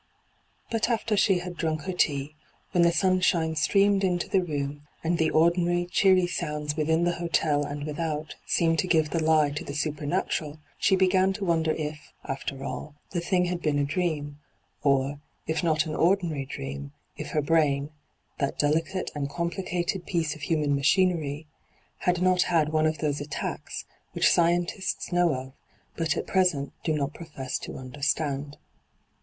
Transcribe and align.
But 0.71 0.89
after 0.89 1.15
she 1.15 1.37
had 1.37 1.55
drunk 1.55 1.81
her 1.83 1.93
tea, 1.93 2.35
when 2.71 2.81
the 2.81 2.91
sunshine 2.91 3.55
streamed 3.55 4.03
into 4.03 4.27
the 4.27 4.41
room, 4.41 4.87
and 5.03 5.19
the 5.19 5.29
ordinary 5.29 5.85
cheery 5.85 6.25
sounds 6.25 6.75
within 6.75 7.03
the 7.03 7.17
hotel 7.21 7.63
and 7.63 7.85
without 7.85 8.33
seemed 8.47 8.79
to 8.79 8.87
give 8.87 9.11
the 9.11 9.23
lie 9.23 9.51
to 9.51 9.63
the 9.63 9.75
siaper 9.75 10.07
natural, 10.07 10.59
she 10.79 10.95
began 10.95 11.33
to 11.33 11.45
wonder 11.45 11.69
if, 11.73 11.99
after 12.23 12.63
all, 12.63 12.95
the 13.11 13.19
thing 13.21 13.45
had 13.45 13.61
been 13.61 13.77
a 13.77 13.83
dream; 13.83 14.39
or, 14.81 15.19
if 15.45 15.63
not 15.63 15.85
an 15.85 15.93
ordinary 15.93 16.47
dream, 16.47 16.93
if 17.15 17.27
her 17.27 17.41
brain^ 17.43 17.91
that 18.39 18.57
delicate 18.57 19.11
and 19.13 19.29
com 19.29 19.51
plicated 19.51 20.07
piece 20.07 20.33
of 20.33 20.41
human 20.41 20.73
machinery— 20.73 21.45
had 22.09 22.23
not 22.23 22.41
had 22.49 22.69
one 22.69 22.87
of 22.87 22.97
those 22.97 23.21
attacks 23.21 23.85
which 24.13 24.31
scientists 24.31 25.11
know 25.11 25.27
136 25.27 25.31
nyt,, 25.31 25.53
6^hyG00>^lc 25.53 25.53
ENTRAPPED 25.53 25.65
127 25.93 25.93
of, 25.93 25.95
but 25.95 26.17
at 26.17 26.25
present 26.25 26.73
do 26.83 26.93
not 26.95 27.13
profess 27.13 27.59
to 27.59 27.77
under 27.77 28.01
stand. 28.01 28.57